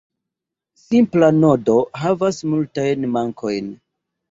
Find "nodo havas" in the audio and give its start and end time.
1.43-2.41